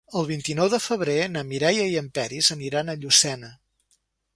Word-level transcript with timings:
El 0.19 0.23
vint-i-nou 0.29 0.69
de 0.75 0.79
febrer 0.85 1.19
na 1.35 1.45
Mireia 1.51 1.85
i 1.93 2.01
en 2.03 2.11
Peris 2.19 2.53
aniran 2.59 2.91
a 2.97 3.01
Llucena. 3.05 3.57